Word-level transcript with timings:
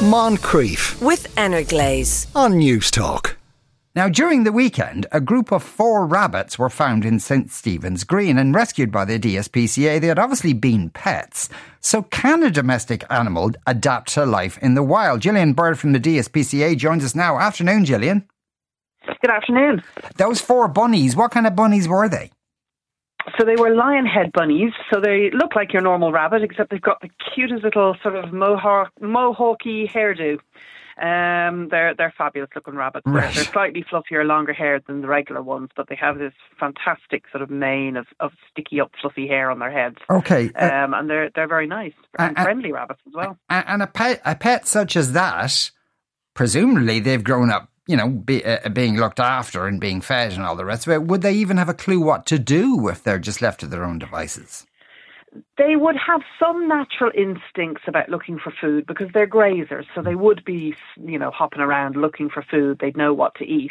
Moncrieff 0.00 0.98
with 1.02 1.30
Anna 1.38 1.62
Glaze. 1.62 2.26
on 2.34 2.54
Newstalk. 2.54 3.36
Now, 3.94 4.08
during 4.08 4.44
the 4.44 4.52
weekend, 4.52 5.06
a 5.12 5.20
group 5.20 5.52
of 5.52 5.62
four 5.62 6.06
rabbits 6.06 6.58
were 6.58 6.70
found 6.70 7.04
in 7.04 7.20
St 7.20 7.50
Stephen's 7.50 8.04
Green 8.04 8.38
and 8.38 8.54
rescued 8.54 8.90
by 8.90 9.04
the 9.04 9.18
DSPCA. 9.18 10.00
They 10.00 10.06
had 10.06 10.18
obviously 10.18 10.54
been 10.54 10.88
pets. 10.88 11.50
So, 11.80 12.04
can 12.04 12.42
a 12.42 12.50
domestic 12.50 13.04
animal 13.10 13.50
adapt 13.66 14.14
to 14.14 14.24
life 14.24 14.56
in 14.62 14.72
the 14.74 14.82
wild? 14.82 15.20
Gillian 15.20 15.52
Bird 15.52 15.78
from 15.78 15.92
the 15.92 16.00
DSPCA 16.00 16.78
joins 16.78 17.04
us 17.04 17.14
now. 17.14 17.38
Afternoon, 17.38 17.84
Gillian. 17.84 18.26
Good 19.06 19.30
afternoon. 19.30 19.82
Those 20.16 20.40
four 20.40 20.66
bunnies, 20.68 21.14
what 21.14 21.30
kind 21.30 21.46
of 21.46 21.54
bunnies 21.54 21.88
were 21.88 22.08
they? 22.08 22.30
So 23.40 23.46
they 23.46 23.56
were 23.56 23.74
lion 23.74 24.04
head 24.04 24.32
bunnies. 24.32 24.72
So 24.92 25.00
they 25.00 25.30
look 25.32 25.56
like 25.56 25.72
your 25.72 25.80
normal 25.80 26.12
rabbit, 26.12 26.42
except 26.42 26.68
they've 26.70 26.80
got 26.80 27.00
the 27.00 27.08
cutest 27.34 27.64
little 27.64 27.96
sort 28.02 28.14
of 28.14 28.34
mohawk, 28.34 28.90
mohawky 29.00 29.90
hairdo. 29.90 30.38
Um, 31.00 31.68
they're 31.70 31.94
they're 31.94 32.12
fabulous 32.18 32.50
looking 32.54 32.74
rabbits. 32.74 33.04
They're- 33.06 33.14
Right. 33.14 33.34
They're, 33.34 33.44
slightly 33.44 33.82
fluffier, 33.90 34.26
longer 34.26 34.52
haired 34.52 34.82
than 34.86 35.00
the 35.00 35.08
regular 35.08 35.40
ones, 35.40 35.70
but 35.74 35.88
they 35.88 35.94
have 35.94 36.18
this 36.18 36.34
fantastic 36.58 37.24
sort 37.32 37.40
of 37.40 37.48
mane 37.48 37.96
of, 37.96 38.06
of 38.20 38.32
sticky 38.50 38.78
up, 38.82 38.90
fluffy 39.00 39.26
hair 39.26 39.50
on 39.50 39.58
their 39.58 39.72
heads. 39.72 39.96
Okay. 40.10 40.50
uh, 40.54 40.62
Um, 40.84 40.92
and 40.92 41.08
they're 41.08 41.30
they're 41.34 41.48
very 41.48 41.66
nice 41.66 41.94
and 42.18 42.38
uh, 42.38 42.42
friendly 42.42 42.72
rabbits 42.72 43.00
as 43.06 43.14
well. 43.14 43.38
and, 43.48 43.64
and 43.66 43.82
a 43.82 43.86
pet, 43.86 44.20
a 44.26 44.34
pet 44.34 44.68
such 44.68 44.94
as 44.98 45.14
that, 45.14 45.70
presumably 46.34 47.00
they've 47.00 47.24
grown 47.24 47.48
up, 47.50 47.69
you 47.90 47.96
know, 47.96 48.08
be, 48.08 48.44
uh, 48.44 48.68
being 48.68 48.96
looked 48.96 49.20
after 49.20 49.66
and 49.66 49.80
being 49.80 50.00
fed 50.00 50.32
and 50.32 50.42
all 50.42 50.56
the 50.56 50.64
rest 50.64 50.86
of 50.86 50.92
it. 50.92 51.02
Would 51.02 51.22
they 51.22 51.32
even 51.34 51.56
have 51.56 51.68
a 51.68 51.74
clue 51.74 52.00
what 52.00 52.24
to 52.26 52.38
do 52.38 52.88
if 52.88 53.02
they're 53.02 53.18
just 53.18 53.42
left 53.42 53.60
to 53.60 53.66
their 53.66 53.84
own 53.84 53.98
devices? 53.98 54.66
they 55.58 55.76
would 55.76 55.96
have 55.96 56.22
some 56.38 56.66
natural 56.66 57.10
instincts 57.16 57.82
about 57.86 58.08
looking 58.08 58.38
for 58.38 58.52
food 58.60 58.86
because 58.86 59.08
they're 59.14 59.28
grazers, 59.28 59.84
so 59.94 60.02
they 60.02 60.14
would 60.14 60.44
be, 60.44 60.74
you 61.04 61.18
know, 61.18 61.30
hopping 61.30 61.60
around 61.60 61.94
looking 61.94 62.28
for 62.28 62.42
food. 62.42 62.78
They'd 62.80 62.96
know 62.96 63.14
what 63.14 63.34
to 63.36 63.44
eat. 63.44 63.70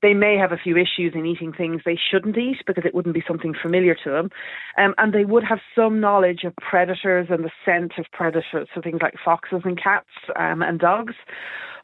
They 0.00 0.14
may 0.14 0.36
have 0.36 0.52
a 0.52 0.56
few 0.56 0.76
issues 0.76 1.14
in 1.14 1.26
eating 1.26 1.52
things 1.52 1.82
they 1.84 1.98
shouldn't 2.10 2.36
eat 2.38 2.58
because 2.66 2.84
it 2.84 2.94
wouldn't 2.94 3.14
be 3.14 3.24
something 3.26 3.54
familiar 3.60 3.96
to 4.04 4.10
them, 4.10 4.30
um, 4.78 4.94
and 4.98 5.12
they 5.12 5.24
would 5.24 5.44
have 5.44 5.60
some 5.74 6.00
knowledge 6.00 6.44
of 6.44 6.54
predators 6.56 7.28
and 7.30 7.44
the 7.44 7.50
scent 7.64 7.92
of 7.98 8.06
predators, 8.12 8.68
so 8.72 8.80
things 8.80 9.00
like 9.02 9.14
foxes 9.24 9.62
and 9.64 9.82
cats 9.82 10.10
um, 10.36 10.62
and 10.62 10.78
dogs. 10.78 11.14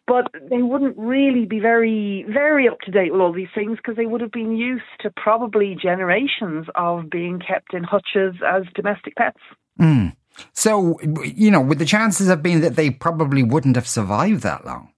But 0.09 0.33
they 0.49 0.63
wouldn't 0.63 0.97
really 0.97 1.45
be 1.45 1.61
very, 1.61 2.25
very 2.33 2.67
up 2.67 2.81
to 2.81 2.91
date 2.91 3.13
with 3.13 3.21
all 3.21 3.33
these 3.33 3.49
things 3.55 3.77
because 3.77 3.97
they 3.97 4.07
would 4.07 4.23
have 4.23 4.33
been 4.33 4.57
used 4.57 4.83
to 5.01 5.11
probably 5.11 5.77
generations 5.81 6.67
of 6.75 7.11
being 7.11 7.39
kept 7.39 7.75
in 7.75 7.85
hutches 7.85 8.35
as 8.45 8.63
domestic 8.75 9.15
pets. 9.17 9.39
Mm. 9.79 10.17
So, 10.55 10.99
you 11.23 11.51
know, 11.51 11.61
with 11.61 11.79
the 11.79 11.85
chances 11.85 12.29
have 12.29 12.43
been 12.43 12.63
that 12.63 12.77
they 12.77 12.91
probably 12.91 13.43
wouldn't 13.43 13.77
have 13.77 13.87
survived 13.87 14.43
that 14.43 14.65
long. 14.65 14.93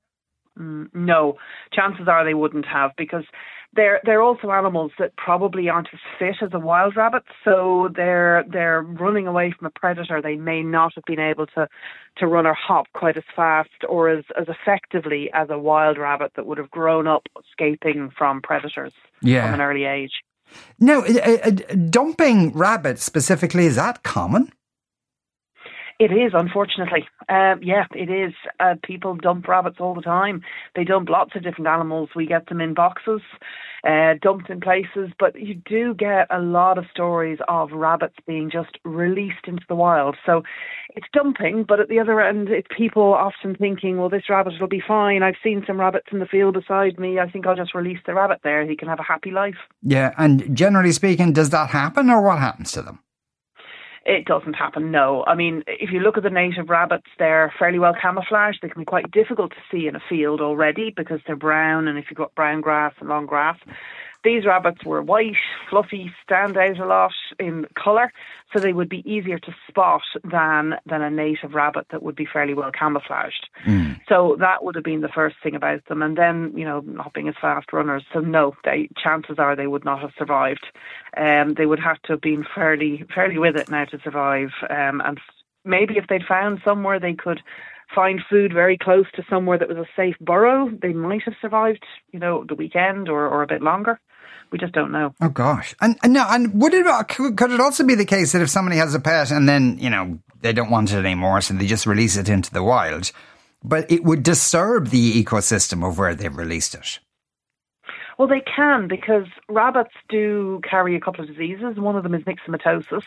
Mm, 0.58 0.88
no, 0.94 1.38
chances 1.72 2.06
are 2.08 2.24
they 2.24 2.34
wouldn't 2.34 2.66
have 2.66 2.92
because 2.96 3.24
they're 3.74 4.00
they're 4.04 4.22
also 4.22 4.50
animals 4.50 4.92
that 4.98 5.16
probably 5.16 5.68
aren't 5.68 5.88
as 5.92 6.00
fit 6.18 6.36
as 6.42 6.50
a 6.52 6.58
wild 6.58 6.96
rabbit. 6.96 7.22
So 7.44 7.88
they're 7.94 8.44
they're 8.50 8.82
running 8.82 9.26
away 9.26 9.52
from 9.56 9.66
a 9.66 9.70
predator. 9.70 10.20
They 10.20 10.36
may 10.36 10.62
not 10.62 10.92
have 10.94 11.04
been 11.04 11.20
able 11.20 11.46
to 11.48 11.68
to 12.16 12.26
run 12.26 12.46
or 12.46 12.54
hop 12.54 12.86
quite 12.94 13.16
as 13.16 13.24
fast 13.34 13.70
or 13.88 14.08
as 14.08 14.24
as 14.38 14.48
effectively 14.48 15.30
as 15.32 15.50
a 15.50 15.58
wild 15.58 15.98
rabbit 15.98 16.32
that 16.36 16.46
would 16.46 16.58
have 16.58 16.70
grown 16.70 17.06
up 17.06 17.28
escaping 17.38 18.10
from 18.16 18.42
predators 18.42 18.92
Yeah. 19.22 19.44
from 19.46 19.54
an 19.54 19.60
early 19.60 19.84
age. 19.84 20.20
Now, 20.80 21.02
uh, 21.02 21.38
uh, 21.44 21.50
dumping 21.90 22.52
rabbits 22.52 23.04
specifically, 23.04 23.66
is 23.66 23.76
that 23.76 24.02
common? 24.02 24.50
It 26.00 26.12
is, 26.12 26.32
unfortunately. 26.32 27.06
Um, 27.28 27.60
yeah, 27.62 27.84
it 27.94 28.08
is. 28.08 28.32
Uh, 28.58 28.76
people 28.82 29.16
dump 29.16 29.46
rabbits 29.46 29.76
all 29.80 29.94
the 29.94 30.00
time. 30.00 30.40
They 30.74 30.82
dump 30.82 31.10
lots 31.10 31.36
of 31.36 31.42
different 31.42 31.66
animals. 31.66 32.08
We 32.16 32.24
get 32.24 32.48
them 32.48 32.62
in 32.62 32.72
boxes, 32.72 33.20
uh, 33.86 34.14
dumped 34.22 34.48
in 34.48 34.62
places, 34.62 35.10
but 35.18 35.38
you 35.38 35.56
do 35.56 35.92
get 35.92 36.26
a 36.30 36.40
lot 36.40 36.78
of 36.78 36.86
stories 36.90 37.38
of 37.48 37.72
rabbits 37.72 38.14
being 38.26 38.50
just 38.50 38.78
released 38.82 39.46
into 39.46 39.64
the 39.68 39.74
wild. 39.74 40.16
So 40.24 40.42
it's 40.96 41.06
dumping, 41.12 41.66
but 41.68 41.80
at 41.80 41.90
the 41.90 41.98
other 41.98 42.18
end, 42.22 42.48
it's 42.48 42.68
people 42.74 43.12
often 43.12 43.54
thinking, 43.54 43.98
well, 43.98 44.08
this 44.08 44.30
rabbit 44.30 44.54
will 44.58 44.68
be 44.68 44.82
fine. 44.88 45.22
I've 45.22 45.34
seen 45.44 45.64
some 45.66 45.78
rabbits 45.78 46.06
in 46.10 46.18
the 46.18 46.24
field 46.24 46.54
beside 46.54 46.98
me. 46.98 47.18
I 47.18 47.28
think 47.28 47.46
I'll 47.46 47.54
just 47.54 47.74
release 47.74 48.00
the 48.06 48.14
rabbit 48.14 48.38
there. 48.42 48.66
He 48.66 48.74
can 48.74 48.88
have 48.88 49.00
a 49.00 49.02
happy 49.02 49.32
life. 49.32 49.58
Yeah, 49.82 50.14
and 50.16 50.56
generally 50.56 50.92
speaking, 50.92 51.34
does 51.34 51.50
that 51.50 51.68
happen 51.68 52.08
or 52.08 52.22
what 52.22 52.38
happens 52.38 52.72
to 52.72 52.80
them? 52.80 53.00
It 54.10 54.24
doesn't 54.24 54.54
happen, 54.54 54.90
no. 54.90 55.22
I 55.28 55.36
mean, 55.36 55.62
if 55.68 55.92
you 55.92 56.00
look 56.00 56.16
at 56.16 56.24
the 56.24 56.30
native 56.30 56.68
rabbits, 56.68 57.06
they're 57.20 57.54
fairly 57.56 57.78
well 57.78 57.94
camouflaged. 57.94 58.58
They 58.60 58.68
can 58.68 58.80
be 58.80 58.84
quite 58.84 59.08
difficult 59.12 59.52
to 59.52 59.58
see 59.70 59.86
in 59.86 59.94
a 59.94 60.00
field 60.08 60.40
already 60.40 60.92
because 60.96 61.20
they're 61.28 61.36
brown, 61.36 61.86
and 61.86 61.96
if 61.96 62.06
you've 62.10 62.18
got 62.18 62.34
brown 62.34 62.60
grass 62.60 62.92
and 62.98 63.08
long 63.08 63.26
grass. 63.26 63.56
These 64.22 64.44
rabbits 64.44 64.84
were 64.84 65.02
white, 65.02 65.36
fluffy, 65.68 66.12
stand 66.22 66.56
out 66.56 66.78
a 66.78 66.86
lot 66.86 67.12
in 67.38 67.66
colour, 67.74 68.12
so 68.52 68.60
they 68.60 68.72
would 68.72 68.88
be 68.88 69.08
easier 69.10 69.38
to 69.38 69.54
spot 69.68 70.02
than 70.24 70.76
than 70.86 71.02
a 71.02 71.10
native 71.10 71.54
rabbit 71.54 71.86
that 71.90 72.02
would 72.02 72.16
be 72.16 72.26
fairly 72.30 72.54
well 72.54 72.70
camouflaged. 72.70 73.48
So 74.08 74.36
that 74.40 74.64
would 74.64 74.74
have 74.74 74.84
been 74.84 75.00
the 75.00 75.08
first 75.08 75.36
thing 75.42 75.54
about 75.54 75.84
them. 75.86 76.02
And 76.02 76.16
then, 76.16 76.52
you 76.54 76.64
know, 76.64 76.80
not 76.80 77.14
being 77.14 77.28
as 77.28 77.34
fast 77.40 77.72
runners. 77.72 78.04
So 78.12 78.20
no, 78.20 78.54
they 78.64 78.88
chances 79.02 79.38
are 79.38 79.56
they 79.56 79.66
would 79.66 79.84
not 79.84 80.00
have 80.00 80.12
survived. 80.18 80.66
Um, 81.16 81.54
they 81.54 81.66
would 81.66 81.80
have 81.80 82.00
to 82.02 82.12
have 82.12 82.20
been 82.20 82.44
fairly 82.54 83.04
fairly 83.14 83.38
with 83.38 83.56
it 83.56 83.70
now 83.70 83.84
to 83.86 84.00
survive. 84.00 84.50
Um, 84.68 85.00
and 85.00 85.18
maybe 85.64 85.96
if 85.96 86.06
they'd 86.08 86.24
found 86.24 86.60
somewhere 86.64 86.98
they 86.98 87.14
could 87.14 87.42
find 87.94 88.20
food 88.28 88.52
very 88.52 88.78
close 88.78 89.06
to 89.14 89.22
somewhere 89.28 89.58
that 89.58 89.68
was 89.68 89.78
a 89.78 89.86
safe 89.96 90.16
burrow, 90.20 90.70
they 90.82 90.92
might 90.92 91.22
have 91.24 91.34
survived, 91.40 91.84
you 92.12 92.18
know, 92.18 92.44
the 92.48 92.54
weekend 92.54 93.08
or, 93.08 93.26
or 93.26 93.42
a 93.42 93.46
bit 93.46 93.62
longer. 93.62 94.00
We 94.50 94.58
just 94.58 94.72
don't 94.72 94.90
know. 94.90 95.14
Oh 95.20 95.28
gosh, 95.28 95.76
and, 95.80 95.96
and 96.02 96.12
no, 96.12 96.26
and 96.28 96.60
would 96.60 96.74
it 96.74 96.86
could 97.08 97.36
could 97.36 97.52
it 97.52 97.60
also 97.60 97.84
be 97.84 97.94
the 97.94 98.04
case 98.04 98.32
that 98.32 98.42
if 98.42 98.50
somebody 98.50 98.78
has 98.78 98.94
a 98.96 99.00
pet 99.00 99.30
and 99.30 99.48
then 99.48 99.78
you 99.78 99.88
know 99.88 100.18
they 100.40 100.52
don't 100.52 100.70
want 100.70 100.92
it 100.92 100.98
anymore, 100.98 101.40
so 101.40 101.54
they 101.54 101.68
just 101.68 101.86
release 101.86 102.16
it 102.16 102.28
into 102.28 102.50
the 102.50 102.62
wild, 102.62 103.12
but 103.62 103.88
it 103.88 104.02
would 104.02 104.24
disturb 104.24 104.88
the 104.88 105.22
ecosystem 105.22 105.88
of 105.88 105.98
where 105.98 106.16
they've 106.16 106.36
released 106.36 106.74
it. 106.74 106.98
Well, 108.18 108.28
they 108.28 108.42
can 108.42 108.88
because 108.88 109.26
rabbits 109.48 109.94
do 110.08 110.60
carry 110.68 110.96
a 110.96 111.00
couple 111.00 111.22
of 111.22 111.28
diseases. 111.28 111.78
One 111.78 111.96
of 111.96 112.02
them 112.02 112.14
is 112.14 112.22
myxomatosis. 112.24 113.04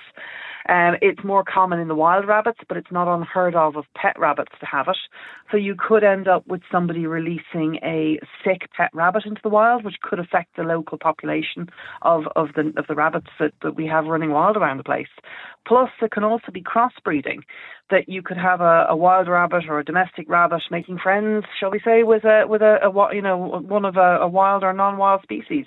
Um, 0.70 0.96
it's 1.02 1.24
more 1.24 1.44
common 1.44 1.80
in 1.80 1.88
the 1.88 1.96
wild 1.96 2.28
rabbits, 2.28 2.60
but 2.68 2.78
it's 2.78 2.92
not 2.92 3.14
unheard 3.14 3.56
of 3.56 3.76
of 3.76 3.86
pet 3.96 4.18
rabbits 4.18 4.54
to 4.60 4.66
have 4.66 4.88
it. 4.88 4.98
So 5.52 5.58
you 5.58 5.76
could 5.78 6.04
end 6.04 6.28
up 6.28 6.48
with 6.48 6.62
somebody 6.72 7.06
releasing 7.06 7.76
a 7.84 8.20
sick 8.44 8.70
pet 8.76 8.90
rabbit 8.94 9.26
into 9.26 9.42
the 9.44 9.50
wild, 9.50 9.84
which 9.84 10.02
could 10.02 10.20
affect 10.20 10.56
the 10.56 10.64
local 10.64 10.98
population 10.98 11.70
of, 12.02 12.24
of 12.36 12.50
the 12.56 12.74
of 12.78 12.88
the 12.88 12.96
rabbits 12.96 13.28
that, 13.40 13.54
that 13.62 13.76
we 13.76 13.86
have 13.88 14.06
running 14.06 14.32
wild 14.32 14.58
around 14.58 14.78
the 14.78 14.84
place. 14.84 15.08
Plus, 15.68 15.90
there 16.00 16.10
can 16.10 16.24
also 16.24 16.52
be 16.52 16.62
crossbreeding, 16.62 17.40
that 17.90 18.10
you 18.10 18.22
could 18.22 18.38
have 18.38 18.62
a, 18.62 18.86
a 18.90 18.96
wild 18.96 19.28
rabbit 19.28 19.64
or 19.70 19.80
a 19.80 19.86
domestic 19.86 20.30
rabbit 20.30 20.62
making 20.72 20.98
friends, 20.98 21.46
shall 21.60 21.72
we 21.72 21.80
say, 21.84 22.04
with 22.04 22.24
a 22.24 22.46
with 22.48 22.62
a, 22.62 22.78
a 22.84 23.16
you 23.16 23.22
know 23.22 23.38
one 23.38 23.86
of 23.86 23.98
a, 23.98 24.18
a 24.22 24.28
wild 24.28 24.64
or 24.64 24.74
non-wild 24.74 25.22
species. 25.24 25.66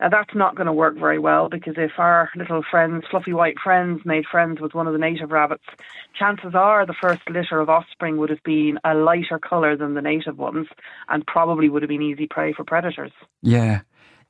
Now, 0.00 0.08
that's 0.08 0.34
not 0.34 0.54
going 0.54 0.66
to 0.66 0.72
work 0.72 0.96
very 0.96 1.18
well 1.18 1.48
because 1.48 1.74
if 1.76 1.92
our 1.98 2.30
little 2.36 2.62
friends, 2.70 3.04
fluffy 3.10 3.32
white 3.32 3.56
friends, 3.62 4.02
made 4.04 4.24
friends 4.30 4.60
with 4.60 4.72
one 4.72 4.86
of 4.86 4.92
the 4.92 4.98
native 4.98 5.32
rabbits, 5.32 5.64
chances 6.16 6.54
are 6.54 6.86
the 6.86 6.94
first 7.00 7.22
litter 7.28 7.58
of 7.58 7.68
offspring 7.68 8.16
would 8.18 8.30
have 8.30 8.42
been 8.44 8.78
a 8.84 8.94
lighter 8.94 9.38
colour 9.38 9.76
than 9.76 9.94
the 9.94 10.02
native 10.02 10.38
ones 10.38 10.68
and 11.08 11.26
probably 11.26 11.68
would 11.68 11.82
have 11.82 11.88
been 11.88 12.02
easy 12.02 12.28
prey 12.30 12.52
for 12.52 12.64
predators. 12.64 13.12
Yeah. 13.42 13.80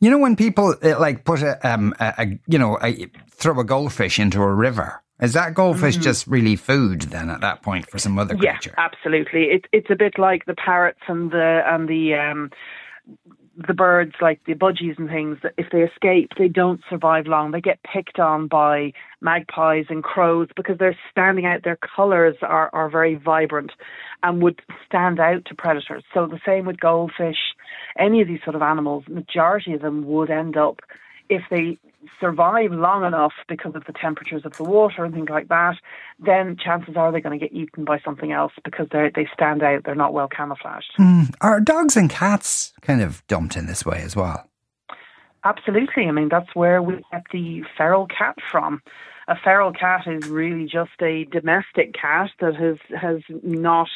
You 0.00 0.10
know 0.10 0.18
when 0.18 0.36
people 0.36 0.74
uh, 0.82 0.98
like 0.98 1.24
put 1.24 1.42
a, 1.42 1.58
um, 1.68 1.92
a, 1.98 2.14
a 2.18 2.26
you 2.46 2.58
know 2.58 2.78
a, 2.80 3.08
throw 3.30 3.58
a 3.58 3.64
goldfish 3.64 4.20
into 4.20 4.40
a 4.40 4.54
river, 4.54 5.02
is 5.20 5.32
that 5.32 5.54
goldfish 5.54 5.96
just 5.96 6.28
really 6.28 6.54
food 6.54 7.02
then 7.02 7.28
at 7.28 7.40
that 7.40 7.62
point 7.62 7.90
for 7.90 7.98
some 7.98 8.16
other 8.16 8.36
Yeah, 8.40 8.52
creature? 8.52 8.74
absolutely. 8.78 9.46
It, 9.46 9.64
it's 9.72 9.90
a 9.90 9.96
bit 9.96 10.16
like 10.16 10.44
the 10.46 10.54
parrots 10.54 11.00
and 11.08 11.32
the 11.32 11.62
and 11.66 11.88
the 11.88 12.14
um, 12.14 12.50
the 13.66 13.74
birds, 13.74 14.12
like 14.20 14.40
the 14.46 14.54
budgies 14.54 14.98
and 14.98 15.08
things. 15.08 15.38
That 15.42 15.54
if 15.56 15.66
they 15.72 15.82
escape, 15.82 16.32
they 16.38 16.48
don't 16.48 16.80
survive 16.88 17.26
long. 17.26 17.50
They 17.50 17.60
get 17.60 17.80
picked 17.82 18.18
on 18.18 18.46
by 18.46 18.92
magpies 19.20 19.86
and 19.88 20.02
crows 20.02 20.48
because 20.54 20.78
they're 20.78 20.98
standing 21.10 21.46
out. 21.46 21.64
Their 21.64 21.78
colours 21.96 22.36
are 22.42 22.70
are 22.72 22.88
very 22.88 23.16
vibrant 23.16 23.72
and 24.22 24.42
would 24.42 24.62
stand 24.86 25.18
out 25.18 25.44
to 25.46 25.54
predators. 25.54 26.04
So 26.14 26.26
the 26.26 26.40
same 26.46 26.66
with 26.66 26.80
goldfish. 26.80 27.54
Any 27.98 28.20
of 28.22 28.28
these 28.28 28.40
sort 28.44 28.56
of 28.56 28.62
animals, 28.62 29.04
majority 29.08 29.74
of 29.74 29.82
them 29.82 30.06
would 30.06 30.30
end 30.30 30.56
up 30.56 30.80
if 31.28 31.42
they 31.50 31.78
survive 32.20 32.72
long 32.72 33.04
enough 33.04 33.32
because 33.48 33.74
of 33.74 33.84
the 33.86 33.92
temperatures 33.92 34.42
of 34.44 34.56
the 34.56 34.64
water 34.64 35.04
and 35.04 35.14
things 35.14 35.28
like 35.28 35.48
that, 35.48 35.76
then 36.18 36.56
chances 36.56 36.96
are 36.96 37.12
they're 37.12 37.20
going 37.20 37.38
to 37.38 37.44
get 37.44 37.54
eaten 37.54 37.84
by 37.84 37.98
something 38.04 38.32
else 38.32 38.52
because 38.64 38.88
they 38.92 39.10
they 39.14 39.28
stand 39.32 39.62
out. 39.62 39.84
They're 39.84 39.94
not 39.94 40.12
well 40.12 40.28
camouflaged. 40.28 40.92
Mm. 40.98 41.34
Are 41.40 41.60
dogs 41.60 41.96
and 41.96 42.10
cats 42.10 42.72
kind 42.82 43.02
of 43.02 43.26
dumped 43.26 43.56
in 43.56 43.66
this 43.66 43.84
way 43.84 44.02
as 44.02 44.16
well? 44.16 44.48
Absolutely. 45.44 46.06
I 46.06 46.10
mean, 46.10 46.28
that's 46.28 46.54
where 46.54 46.82
we 46.82 46.96
get 47.12 47.24
the 47.32 47.62
feral 47.76 48.06
cat 48.06 48.36
from. 48.50 48.82
A 49.28 49.36
feral 49.36 49.72
cat 49.72 50.06
is 50.06 50.26
really 50.28 50.64
just 50.64 51.00
a 51.02 51.24
domestic 51.24 51.94
cat 51.94 52.30
that 52.40 52.54
has 52.56 52.76
has 52.98 53.20
not 53.42 53.88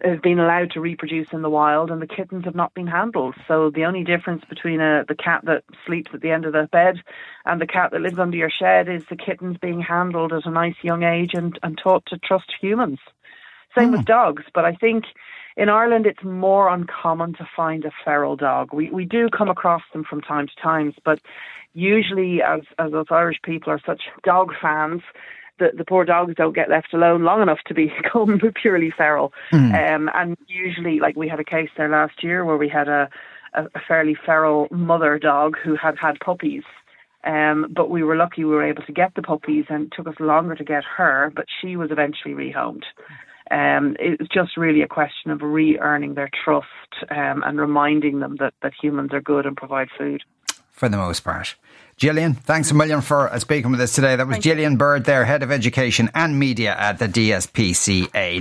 has 0.00 0.20
been 0.20 0.38
allowed 0.38 0.70
to 0.72 0.80
reproduce 0.80 1.28
in 1.32 1.42
the 1.42 1.50
wild, 1.50 1.90
and 1.90 2.00
the 2.00 2.06
kittens 2.06 2.44
have 2.44 2.54
not 2.54 2.74
been 2.74 2.86
handled. 2.86 3.34
So 3.46 3.70
the 3.70 3.84
only 3.84 4.04
difference 4.04 4.44
between 4.48 4.80
a, 4.80 5.04
the 5.06 5.14
cat 5.14 5.42
that 5.44 5.64
sleeps 5.86 6.10
at 6.14 6.20
the 6.20 6.30
end 6.30 6.44
of 6.44 6.52
the 6.52 6.68
bed 6.72 7.00
and 7.44 7.60
the 7.60 7.66
cat 7.66 7.90
that 7.92 8.00
lives 8.00 8.18
under 8.18 8.36
your 8.36 8.50
shed 8.50 8.88
is 8.88 9.04
the 9.08 9.16
kittens 9.16 9.56
being 9.58 9.80
handled 9.80 10.32
at 10.32 10.46
a 10.46 10.50
nice 10.50 10.76
young 10.82 11.02
age 11.02 11.34
and, 11.34 11.58
and 11.62 11.78
taught 11.78 12.06
to 12.06 12.18
trust 12.18 12.52
humans. 12.60 12.98
Same 13.76 13.90
mm. 13.90 13.98
with 13.98 14.06
dogs, 14.06 14.44
but 14.54 14.64
I 14.64 14.74
think 14.74 15.04
in 15.56 15.68
Ireland 15.68 16.06
it's 16.06 16.24
more 16.24 16.68
uncommon 16.68 17.34
to 17.34 17.48
find 17.56 17.84
a 17.84 17.92
feral 18.04 18.36
dog. 18.36 18.72
We 18.72 18.90
we 18.90 19.04
do 19.04 19.28
come 19.28 19.48
across 19.48 19.82
them 19.92 20.04
from 20.04 20.20
time 20.20 20.46
to 20.46 20.62
time, 20.62 20.94
but 21.04 21.20
usually 21.74 22.42
as 22.42 22.60
as 22.78 22.92
us 22.92 23.06
Irish 23.10 23.40
people 23.42 23.72
are 23.72 23.80
such 23.84 24.02
dog 24.24 24.52
fans, 24.60 25.02
the, 25.62 25.76
the 25.76 25.84
poor 25.84 26.04
dogs 26.04 26.34
don't 26.36 26.54
get 26.54 26.68
left 26.68 26.92
alone 26.92 27.22
long 27.22 27.40
enough 27.40 27.60
to 27.66 27.74
become 27.74 28.40
purely 28.60 28.90
feral. 28.96 29.32
Mm. 29.52 29.94
Um, 29.94 30.10
and 30.14 30.36
usually, 30.48 30.98
like 30.98 31.16
we 31.16 31.28
had 31.28 31.40
a 31.40 31.44
case 31.44 31.70
there 31.76 31.88
last 31.88 32.22
year 32.22 32.44
where 32.44 32.56
we 32.56 32.68
had 32.68 32.88
a, 32.88 33.08
a, 33.54 33.64
a 33.64 33.80
fairly 33.86 34.16
feral 34.26 34.66
mother 34.70 35.18
dog 35.18 35.56
who 35.62 35.76
had 35.76 35.96
had 35.98 36.18
puppies. 36.20 36.64
Um, 37.24 37.72
but 37.74 37.88
we 37.88 38.02
were 38.02 38.16
lucky 38.16 38.44
we 38.44 38.50
were 38.50 38.68
able 38.68 38.82
to 38.82 38.92
get 38.92 39.14
the 39.14 39.22
puppies 39.22 39.66
and 39.68 39.84
it 39.84 39.92
took 39.96 40.08
us 40.08 40.18
longer 40.18 40.56
to 40.56 40.64
get 40.64 40.82
her, 40.96 41.32
but 41.34 41.46
she 41.60 41.76
was 41.76 41.92
eventually 41.92 42.34
rehomed. 42.34 42.82
Um, 43.52 43.96
it's 44.00 44.32
just 44.32 44.56
really 44.56 44.82
a 44.82 44.88
question 44.88 45.30
of 45.30 45.42
re 45.42 45.78
earning 45.78 46.14
their 46.14 46.30
trust 46.44 46.66
um, 47.10 47.44
and 47.44 47.60
reminding 47.60 48.18
them 48.18 48.36
that, 48.40 48.54
that 48.62 48.72
humans 48.80 49.10
are 49.12 49.20
good 49.20 49.46
and 49.46 49.56
provide 49.56 49.88
food. 49.96 50.22
For 50.72 50.88
the 50.88 50.96
most 50.96 51.20
part. 51.20 51.54
Gillian, 51.96 52.34
thanks 52.34 52.70
a 52.70 52.74
million 52.74 53.00
for 53.00 53.28
uh, 53.28 53.38
speaking 53.38 53.70
with 53.70 53.80
us 53.80 53.94
today. 53.94 54.16
That 54.16 54.26
was 54.26 54.34
Thank 54.34 54.44
Gillian 54.44 54.76
Bird 54.76 55.04
there, 55.04 55.24
Head 55.24 55.42
of 55.44 55.52
Education 55.52 56.10
and 56.14 56.36
Media 56.38 56.74
at 56.76 56.98
the 56.98 57.06
DSPCA. 57.06 58.40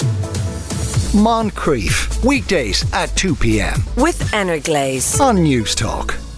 Moncrieff, 1.14 2.26
weekdays 2.26 2.92
at 2.94 3.16
2 3.18 3.36
p.m. 3.36 3.84
With 3.98 4.34
Anna 4.34 4.60
Glaze 4.60 5.20
on 5.20 5.38
Newstalk. 5.38 6.31